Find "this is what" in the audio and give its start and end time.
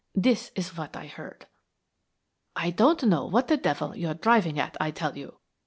0.15-0.95